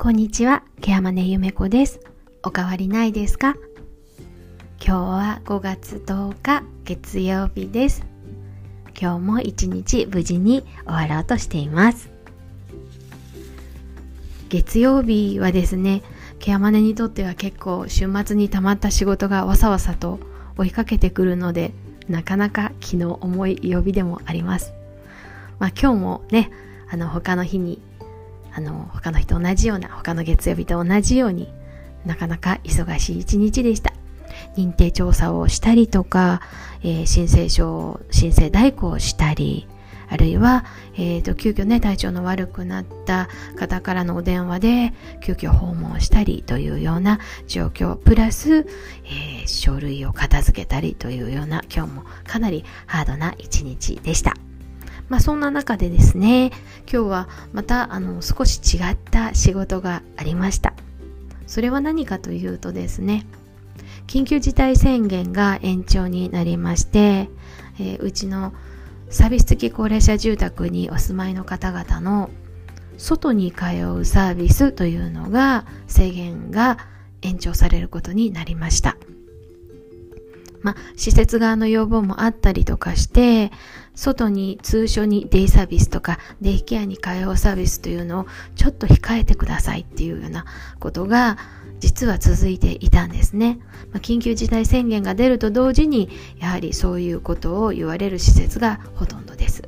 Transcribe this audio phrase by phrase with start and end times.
[0.00, 1.98] こんにちは、ケアマネゆめこです。
[2.44, 3.56] おかわりないですか？
[4.80, 8.04] 今日は5月10日月曜日です。
[8.96, 12.10] 今日も一日無事に終わろうとしています。
[14.48, 16.04] 月曜日はですね、
[16.38, 20.20] ケアマネにとっては結構週末に溜まった仕事がわさわさと
[20.56, 21.72] 追いかけてくるので、
[22.08, 24.72] なかなか気の重い曜日でもあります。
[25.58, 26.52] まあ今日もね、
[26.88, 27.82] あの他の日に
[28.58, 31.48] あの他の日と同じような他の月曜日と同じように
[32.04, 33.92] なかなか忙しい一日でした。
[34.56, 36.42] 認定調査をしたりとか、
[36.82, 39.68] えー、申請書申請代行をしたり
[40.08, 48.66] あるいは、えーと、急遽ね体調の悪くなった方からのお電話で急遽訪問したりというような状況プラス、
[49.04, 54.34] えー、書類を片付けたりというような今日もかなりハードな一日でした。
[55.08, 56.50] まあそんな中でですね、
[56.90, 60.74] 今日はまたあの少し違った仕事がありました。
[61.46, 63.26] それは何かというとですね、
[64.06, 67.28] 緊急事態宣言が延長になりまして、
[67.78, 68.52] えー、うちの
[69.10, 72.30] サービス付き高齢者住宅にお住まいの方々の
[72.98, 73.64] 外に通
[73.96, 76.78] うサービスというのが制限が
[77.22, 78.96] 延長されることになりました。
[80.62, 83.50] まあ、施設側の要望もあったりとかして、
[83.94, 90.44] 外に通所にデイサービスとかデイケアに介護サービスというのをちょっと控えてくださいっていうような
[90.78, 91.36] ことが
[91.80, 93.58] 実は続いていたんですね。
[93.92, 99.67] まあ、緊急事態宣言が出ると同時にやはりそういうことを言われる施設がほとんどです。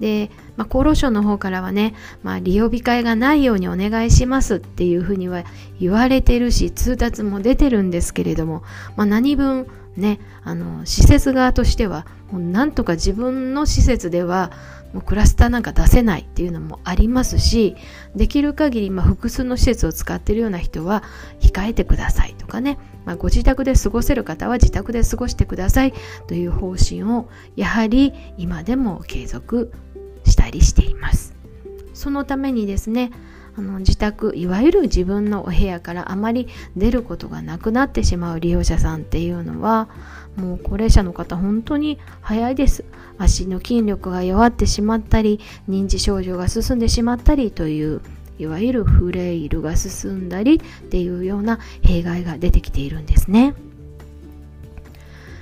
[0.00, 5.44] で、まあ、厚労省の方からはね、まあ、利用控えがないようにお願いしますっていうふうには
[5.78, 8.62] 言われてるし通達も出てるんですけれども、
[8.96, 14.52] まあ、何分ね、あの施設側としてはもうなんとか自分の施設では
[14.92, 17.76] もうクラスターなんか出せないっていうのもありますし
[18.14, 21.02] できる限りまあ複数の施設を使っているような人は
[21.40, 25.92] 控えてくださいとかね、まあ、ご自宅で過ごせる方は自宅で過ごしてください
[26.26, 29.72] という方針をやはり今でも継続
[30.30, 31.34] したりしています
[31.94, 33.10] そのためにですね
[33.56, 39.88] あの自宅いわゆる自分のお部屋からあまり出ることがなくなってしまう利用者さんっていうのは
[40.36, 42.84] もう高齢者の方本当に早いです
[43.18, 48.00] 足の筋力が弱ってしまったり認知症状が進んでしまったりという
[48.38, 50.58] いわゆるフレイルが進んだりっ
[50.88, 53.52] ていうような弊害が出てきているんですね。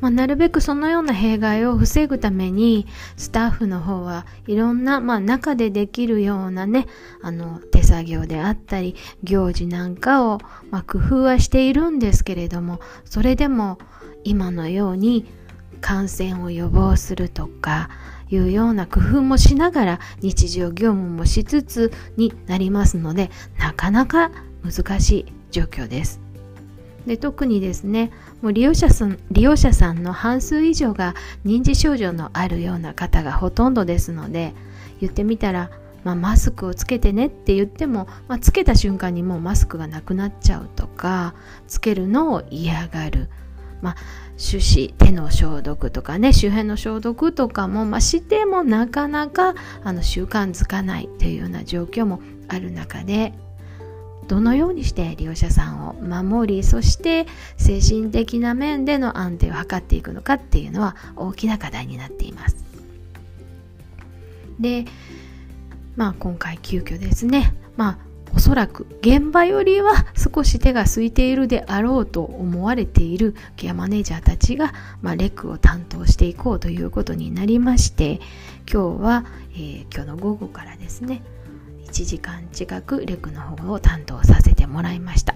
[0.00, 6.86] まあ、なるべくそのような弊害を防ぐためにスタッフの方はいろんな、まあ、中でできるようなね
[7.22, 10.38] あの手作業であったり行事なんかを、
[10.70, 13.78] まあ、工夫はしているんですけれどもそれでも
[14.24, 15.26] 今のように
[15.80, 17.88] 感染を予防するとか
[18.30, 24.30] いうような工夫もしながら日常業務もしつつになりますのでなかなか
[24.62, 26.29] 難しい状況です。
[27.06, 28.10] で特にですね
[28.42, 34.54] もう利用者さん利用者さんの半数以上が認知症状のあるような方がほとんどですので
[35.00, 35.70] 言ってみたら、
[36.04, 41.34] まあ、マスクをつけてねって言っても、まあ、つけた瞬間にもうマスクがなくなっちゃうとか
[41.66, 43.28] つけるのを嫌がる。
[43.82, 43.96] まあ、
[44.36, 53.32] 手指手の消毒とかね周辺の消毒とかも、まあ、してもなかなかあの習慣づかないというような状況もある中で
[54.30, 57.26] どのようにして利用者さんを守りそして
[57.56, 62.56] 精神的な面での安定を図っていくのかっていうのは大きな課題になっています。
[64.60, 64.84] で
[65.96, 67.52] まあ今回急遽ですね。
[67.76, 67.98] まあ
[68.32, 78.20] おそらく現場よりは少し手が空いているであろうと思われているケアマネージャーたちが、まあ、レックを担当していこうということになりまして
[78.72, 79.24] 今日は、
[79.54, 81.22] えー、今日の午後からですね
[81.86, 85.34] 1時間近くレクの方を担当させてもらいました。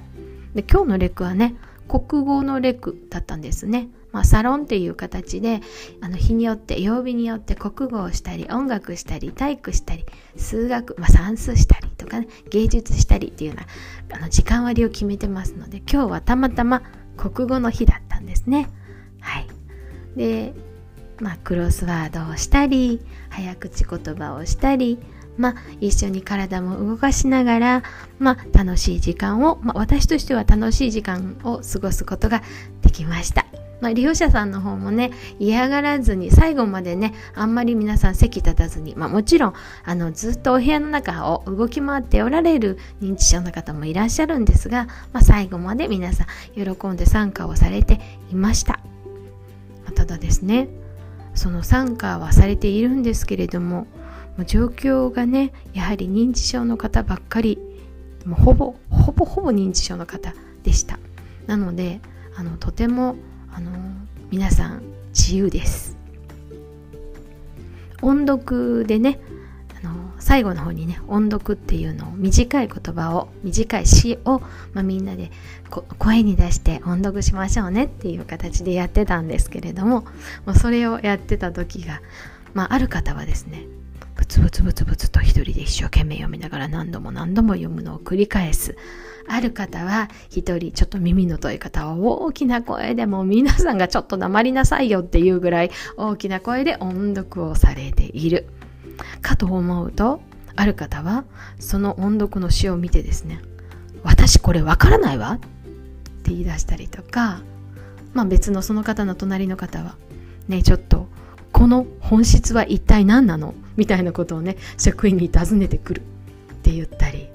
[0.55, 1.57] で今日のレクはね
[1.89, 5.61] 国語のレクだったんですね、まあ、サロンっていう形で
[6.01, 10.07] あの日によって曜日によって国語をしたり音楽したり体育したり
[10.37, 13.57] 数学、まあ、算数したりとかね芸術したりっていうよ
[14.09, 16.83] うなあの時間割を決めてますので今日はたまたま
[17.17, 18.69] 国語の日だったんですね。
[19.21, 19.47] はい。
[20.17, 20.55] で
[21.21, 23.01] まあクロスワードをしたり
[23.31, 24.99] 早口言葉をしたり
[25.37, 27.83] まあ、一緒に体も動かしながら、
[28.19, 32.43] まあ、楽しい時間を、まあ、私としては楽しい時間を過ごすことが
[32.83, 33.47] できました。
[33.81, 39.55] まあ、利用者さんの方もね嫌がらずに最後までねあんまり皆さん席立たずに、まあ、もちろん
[39.85, 48.01] あのずっとお部屋の中を動き回っておられる認知症の方もいらっしゃるんですが、まあ、最後まで皆さん喜んで参加をされて
[48.33, 48.81] いました、
[49.85, 50.69] ま、ただですね
[51.35, 53.87] その参加はされているんですけれども
[54.43, 57.59] 状況がねやはり認知症の方ばっかり
[58.27, 60.35] もうほぼほぼほぼ認知症の方
[60.65, 60.99] でした。
[61.47, 62.01] なので
[62.37, 63.17] あのとても
[63.53, 63.71] あの
[64.31, 65.97] 皆さん自由です。
[68.03, 69.19] 音読でね
[69.83, 74.41] あの最後の方にね音読っていうのを短い言葉を短い詩を、
[74.73, 75.31] まあ、みんなで
[75.99, 80.05] 声に出して音読しましょうねっていう形でやってたんですけれども、
[80.45, 82.03] まあ、それをやってた時が、
[82.53, 83.65] まあ、ある方はですね
[84.35, 88.77] ブツブツブツブツと一人で一生懸命読みながら何度も何度も読むのを繰り返す。
[89.29, 98.47] ある方は一人ちょっと耳の遠い方は大きな声でも皆さんがちょっと黙りなさいよっていうぐらい大きな声で音読をされている。
[99.23, 100.21] かと思うと、
[100.57, 101.25] ある方は
[101.61, 103.41] その音読の詩を見てですね、
[104.03, 107.43] 私これわからないわって言い出したりとか、
[108.15, 109.97] まあ別のその方の隣の方は、
[110.49, 111.09] ね、ちょっと
[111.65, 113.55] この本質は一体何なの？
[113.79, 116.03] みたいなことをね職員に尋ねてくるっ
[116.57, 117.31] て言ったり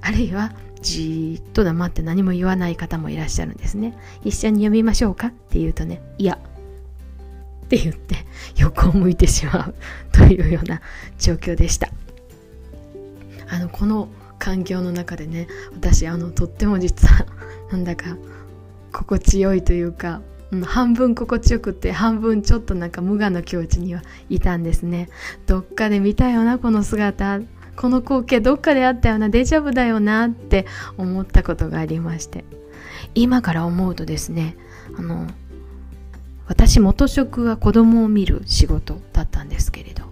[0.00, 3.94] あるいはじーっと黙って何も言わない方もいらっしゃるんですね。
[4.24, 6.38] 一緒に読みましょうかって言うとねいや。
[7.66, 8.16] って言って
[8.56, 9.74] 横を向いてしまう
[10.16, 10.80] というような
[11.18, 11.90] 状況でした。
[13.50, 14.08] あのこの
[14.38, 17.26] 環境の中でね私あのとっても実は
[17.70, 18.16] なんだか
[18.94, 20.22] 心地よいというか
[20.62, 25.08] 半分心地よくて半分ちょっとなんか無我の境地にはいたんですね。
[25.46, 27.40] どっかで見たよなこの姿。
[27.76, 29.28] この光景どっかであったよな。
[29.28, 30.66] デジャブだよなって
[30.96, 32.44] 思ったことがありまして。
[33.14, 34.56] 今から思うとですね
[34.96, 35.28] あの
[36.46, 40.04] 私元職は子供を見る仕事だったんですけれど。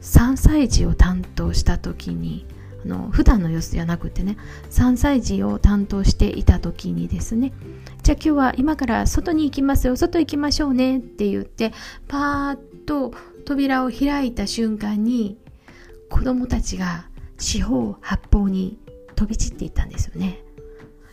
[0.00, 2.46] 3歳児を担当した時に
[2.84, 4.36] あの普段の様子じゃなくてね
[4.70, 7.52] 3歳児を担当していた時にですね
[8.02, 11.72] じゃあ今日は今から外に行きますよ外行きましょうねって言って
[12.06, 13.12] パーッと
[13.44, 15.38] 扉を開いた瞬間に
[16.08, 17.06] 子供たちが
[17.38, 18.78] 四方八方に
[19.14, 20.42] 飛び散っていったんですよね。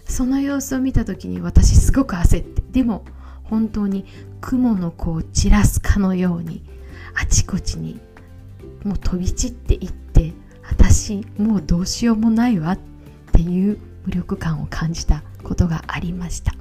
[0.08, 3.06] その様子を見た時に私すごく焦ってでも
[3.44, 4.06] 本当に
[4.40, 6.64] 雲の子を散らすかのように
[7.16, 8.00] あちこちに
[8.84, 10.05] もう飛び散っていって
[10.70, 12.80] 私もうどうしようもないわっ
[13.32, 16.54] ていう無力感を感じたことがありました。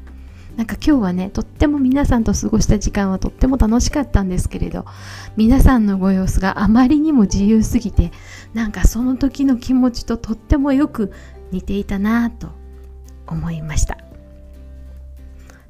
[0.57, 4.85] なんか今日はねとっても皆さんと過ごした時間はとっても楽しかったんですけれど
[5.37, 8.13] 皆さんのご様子があまりにも自由すぎて
[8.53, 11.13] なんかその時の気持ちととってもよく
[11.51, 12.53] 似ていたなぁと
[13.27, 13.99] 思いました。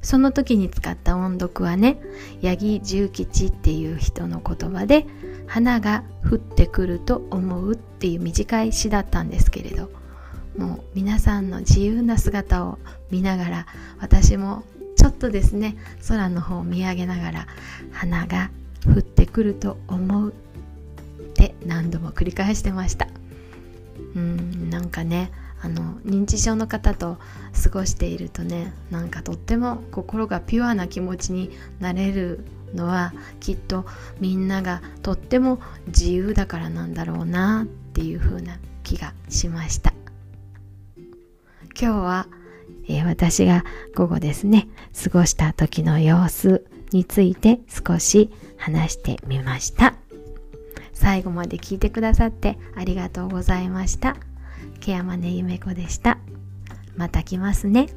[0.03, 1.97] その時に使った音読はね
[2.43, 5.07] 八木重吉っていう人の言葉で
[5.47, 9.91] 「花が降ってくると思う」っていう短い詩だったんですけれど
[10.57, 12.79] もう皆さんの自由な姿を
[13.11, 13.65] 見ながら
[13.99, 14.63] 私も
[14.95, 15.75] ちょっとですね
[16.07, 17.47] 空の方を見上げながら
[17.91, 18.49] 花が
[18.87, 20.33] 降ってくると思うっ
[21.33, 23.07] て何度も繰り返してました。
[24.15, 25.31] うんなんかね
[25.61, 27.17] あの認知症の方と
[27.63, 32.45] 過ごしているとねなんかとっても心がピュアな気持ちになれる
[32.75, 33.85] のはきっと
[34.19, 39.93] みんながとっても自由だからなんだろうなっていう風な気がしました
[41.79, 42.27] 今日は、
[42.87, 43.63] えー、私が
[43.95, 44.67] 午後ですね
[45.03, 49.95] 過ごした時の様子について少し話してみました
[50.93, 54.15] 最後まで聞いてくださってありがとうございました。
[54.79, 56.17] ケアマネゆめこでした。
[56.95, 57.87] また来ますね。